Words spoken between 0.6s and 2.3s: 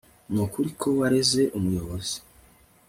ko wareze umuyobozi